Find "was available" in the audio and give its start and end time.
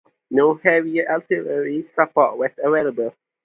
2.35-3.13